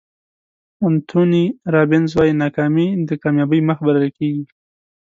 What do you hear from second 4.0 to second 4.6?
کېږي.